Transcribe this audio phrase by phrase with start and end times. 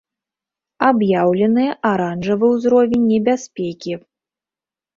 [0.87, 3.93] Аб'яўлены аранжавы ўзровень небяспекі.